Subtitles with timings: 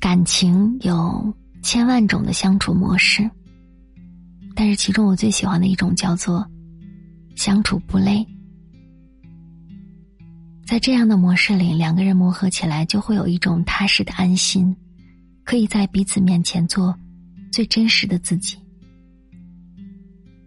[0.00, 3.28] 感情有千万种的相处模式，
[4.54, 6.46] 但是其中我最喜欢的一种叫做
[7.34, 8.26] 相处不累。
[10.64, 14.74] 在这样的模式里，两个人磨合起来就会有一种踏实的安心，
[15.42, 16.94] 可以在彼此面前做
[17.50, 18.56] 最真实的自己。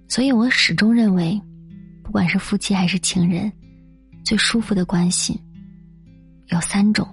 [0.07, 1.41] 所以我始终认为，
[2.03, 3.51] 不管是夫妻还是情人，
[4.23, 5.37] 最舒服的关系
[6.47, 7.07] 有三种。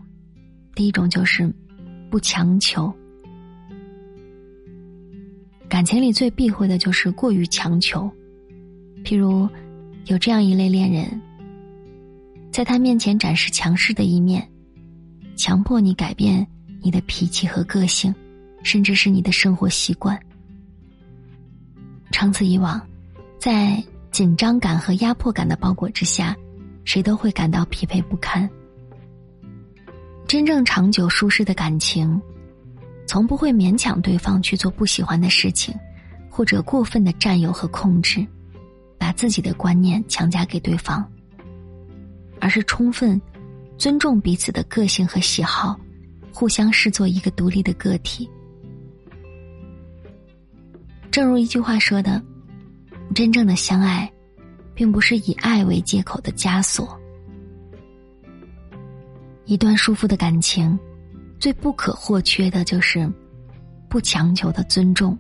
[0.75, 1.53] 第一种就是
[2.11, 2.93] 不强求，
[5.69, 8.11] 感情里最避讳的就是过于强求。
[9.05, 9.49] 譬如
[10.07, 11.21] 有这样一类恋人。
[12.51, 14.51] 在他面前展示强势的一面，
[15.37, 16.45] 强迫你改变
[16.83, 18.13] 你的脾气和个性，
[18.65, 20.19] 甚至是你的生活习惯。
[22.11, 22.81] 长此以往，
[23.39, 23.81] 在
[24.11, 26.35] 紧张感和压迫感的包裹之下，
[26.85, 28.49] 谁都会感到疲惫不堪。
[30.29, 32.21] 真正长久舒适的感情，
[33.07, 35.75] 从不会勉强对方去做不喜欢的事情，
[36.29, 38.27] 或者过分的占有和控制，
[38.99, 41.03] 把自己的观念强加给对方。
[42.41, 43.19] 而是充分
[43.79, 45.81] 尊重彼此的个性和喜好，
[46.31, 48.29] 互相视作一个独立的个体。
[51.11, 52.23] 正如一句话说的
[53.15, 54.13] ：“真正的相爱，
[54.75, 56.98] 并不是以爱为借口的枷锁。
[59.49, 60.79] 一段舒服的感情，
[61.41, 63.11] 最不可或缺的就是
[63.89, 65.17] 不强求的尊重。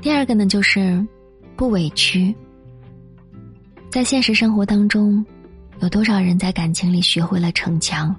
[0.00, 1.06] 第二个呢，就是
[1.54, 2.34] 不委屈。”
[3.92, 5.24] 在现实生活当中，
[5.78, 8.12] 有多少人在感情里学会了逞强，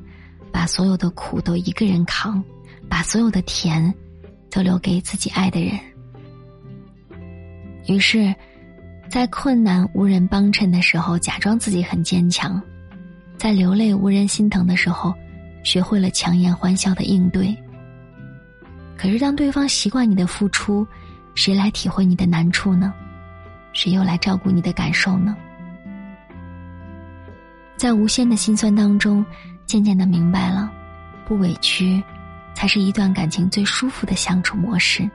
[0.50, 2.42] 把所有的苦都一个人扛，
[2.88, 3.94] 把所有的甜
[4.50, 5.78] 都留给自己爱的人。
[7.88, 8.34] 于是，
[9.12, 12.58] 在困难无人帮衬的时候，假装自己很坚强；
[13.38, 15.14] 在流泪无人心疼的时候，
[15.64, 17.56] 学会了强颜欢笑的应对。
[18.98, 20.88] 可是，当对方习惯你的付出，
[21.36, 22.94] 谁来体会你的难处呢？
[23.74, 25.36] 谁又来照顾你的感受呢？
[27.76, 29.24] 在无限的心酸当中，
[29.66, 30.72] 渐渐的明白了，
[31.28, 32.02] 不委屈，
[32.56, 35.08] 才是一段感情最舒服的相处模式。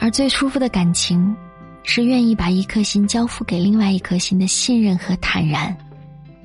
[0.00, 1.36] 而最舒服的感情，
[1.84, 5.76] 是愿意把一颗心交付给另外一颗心的信任和坦然，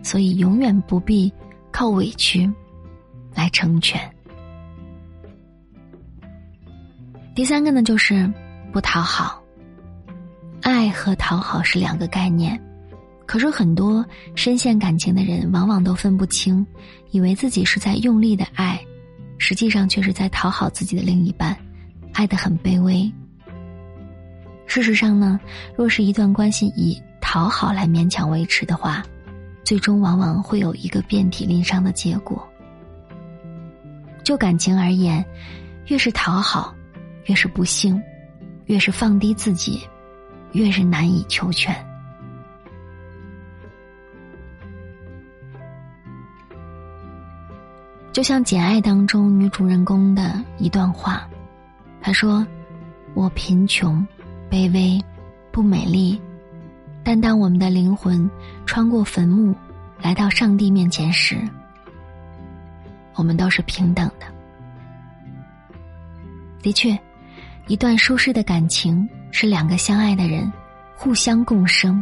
[0.04, 1.32] 所以永远不必
[1.72, 2.52] 靠委屈
[3.34, 4.02] 来成全。
[7.36, 8.32] 第三个呢，就是
[8.74, 9.42] 不讨好。
[10.64, 12.60] 爱和讨好是两个概念，
[13.28, 16.66] 可是很多深陷感情的人往往都分不清，
[17.12, 18.84] 以为自己是在用力的爱，
[19.38, 21.56] 实际上却是在讨好自己的另一半，
[22.12, 23.10] 爱得很卑微。
[24.68, 25.40] 事实上呢，
[25.76, 29.04] 若是一段关系以讨好来勉强维持的话，
[29.64, 32.48] 最终往往会有一个遍体鳞伤的结果。
[34.24, 35.26] 就感情而言，
[35.88, 36.76] 越是讨好，
[37.26, 38.00] 越是不幸，
[38.66, 39.82] 越是放低自己。
[40.54, 41.76] 越是难以求全，
[48.14, 51.30] 就像《简爱》当中女主人公的一段话，
[52.02, 52.48] 她说
[53.14, 54.04] ：“我贫穷、
[54.50, 55.04] 卑微、
[55.52, 56.20] 不美丽，
[57.04, 58.30] 但当我们的灵魂
[58.66, 59.56] 穿过坟墓，
[60.02, 61.38] 来到上帝面前时，
[63.16, 64.26] 我们都是平等的。”
[66.62, 66.98] 的确，
[67.68, 69.08] 一段舒适的感情。
[69.30, 70.52] 是两个相爱的人，
[70.96, 72.02] 互相共生，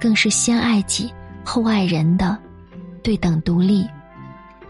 [0.00, 1.10] 更是先爱己
[1.44, 2.36] 后爱人的
[3.02, 3.86] 对等独立，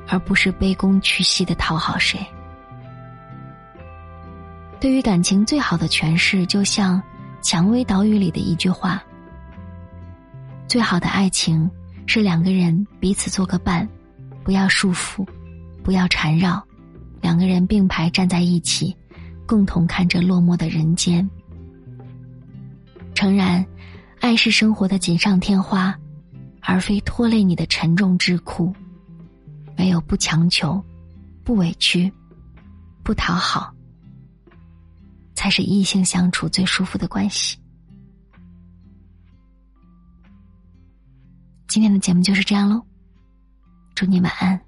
[0.07, 2.21] 而不是卑躬屈膝的讨好谁。
[4.79, 7.01] 对于感情最好的诠释，就像
[7.43, 9.03] 《蔷薇岛屿》里的一句话
[10.69, 11.69] ：“最好的爱情
[12.07, 13.89] 是两个人彼此做个伴，
[14.45, 15.27] 不要束缚，
[15.83, 16.63] 不要缠绕，
[17.23, 18.95] 两个人并排站在一起，
[19.47, 21.29] 共同看着落寞的人间。”
[23.15, 23.65] 诚然，
[24.21, 25.99] 爱是生活的锦上添花，
[26.61, 28.75] 而非拖累你的沉重之苦。
[29.75, 30.83] 没有不强求、
[31.43, 32.13] 不委屈、
[33.03, 33.75] 不讨好，
[35.37, 37.57] 才是异性相处最舒服的关系。
[41.69, 42.85] 今天的节目就是这样喽，
[43.95, 44.59] 祝你晚安，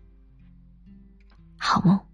[1.56, 2.07] 好梦。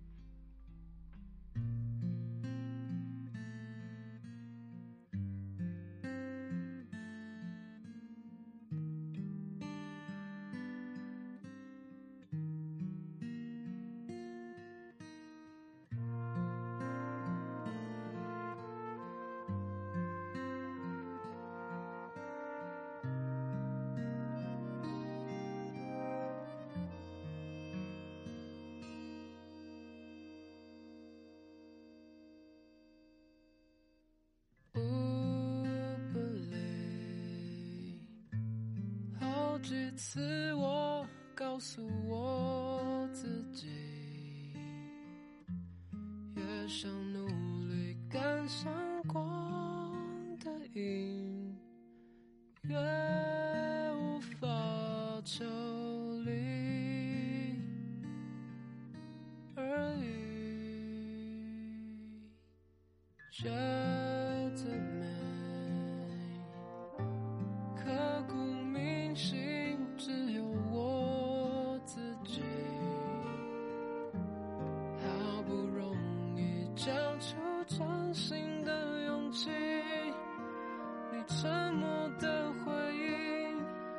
[39.65, 43.67] 几次我告诉我自己，
[46.37, 47.27] 越想努
[47.67, 48.71] 力赶上
[49.05, 49.91] 光
[50.39, 51.57] 的影，
[52.65, 52.77] 越
[53.95, 54.47] 无法
[55.25, 55.43] 抽
[56.27, 57.57] 离
[59.57, 60.05] 而已。
[77.67, 79.51] 掌心的勇气，
[81.11, 81.89] 你沉默
[82.21, 83.59] 的回应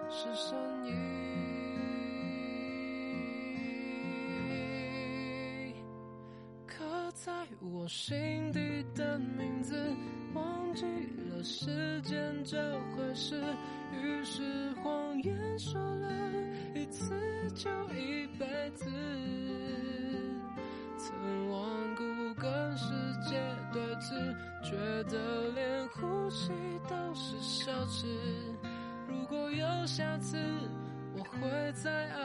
[0.10, 0.94] 是善意。
[6.68, 9.76] 刻在我心底的名字，
[10.34, 10.86] 忘记
[11.30, 12.58] 了时间这
[12.96, 13.42] 回事，
[13.94, 16.08] 于是谎言说了
[16.76, 18.46] 一次就一辈
[18.76, 18.86] 子。
[20.98, 22.04] 曾顽固
[22.46, 22.94] 跟世
[23.28, 23.42] 界
[23.74, 24.76] 对峙，觉
[25.06, 26.52] 得连呼吸
[26.88, 28.06] 都是奢侈。
[29.08, 30.38] 如果有下次，
[31.18, 32.25] 我会再爱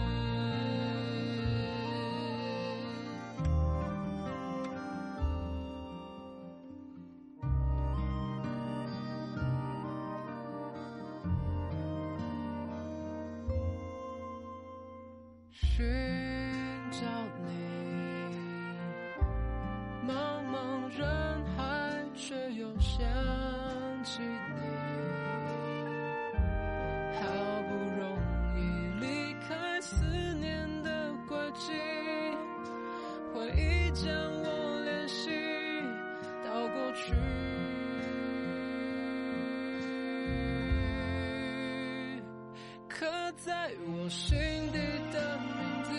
[43.43, 44.37] 在我心
[44.71, 44.77] 底
[45.11, 45.49] 的名
[45.83, 45.89] 字，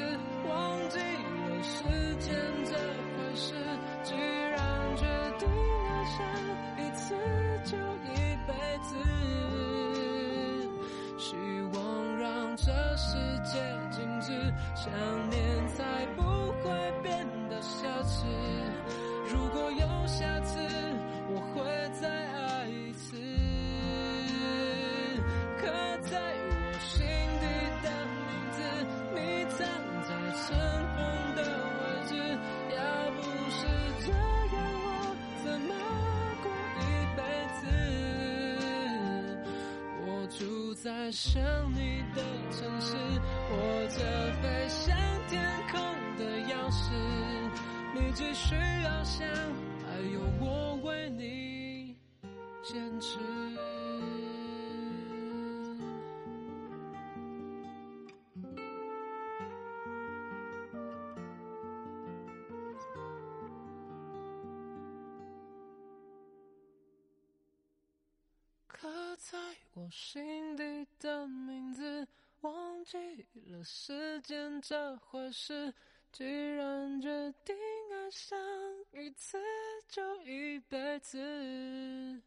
[0.48, 1.82] 忘记了时
[2.20, 2.32] 间
[2.64, 3.52] 这回事。
[4.04, 5.04] 既然决
[5.40, 5.48] 定
[5.88, 6.24] 爱上
[6.78, 7.16] 一次
[7.64, 8.14] 就一
[8.46, 8.54] 辈
[8.84, 8.94] 子，
[11.18, 11.34] 希
[11.74, 13.58] 望让这世界
[13.90, 14.30] 静止，
[14.76, 14.92] 想
[15.28, 16.22] 念才不
[40.82, 41.40] 在想
[41.72, 42.20] 你的
[42.50, 44.96] 城市，握着飞向
[45.28, 45.80] 天空
[46.18, 46.90] 的钥匙。
[47.94, 49.24] 你只需要想，
[49.86, 51.96] 还有我为你
[52.64, 53.20] 坚持。
[68.66, 69.38] 刻在
[69.74, 70.41] 我心
[71.02, 72.06] 的名字，
[72.42, 75.74] 忘记了时间这回事。
[76.12, 77.08] 既然决
[77.44, 77.56] 定
[77.90, 78.38] 爱上
[78.92, 79.36] 一次
[79.88, 82.22] 就一辈子，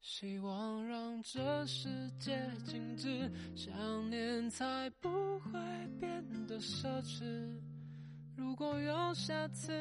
[0.00, 5.50] 希望让这世界静止，想念才不会
[6.00, 7.60] 变得奢侈。
[8.36, 9.72] 如果有下次，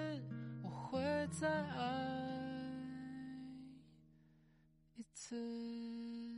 [0.64, 1.00] 我会
[1.32, 2.20] 再爱
[4.96, 6.33] 一次。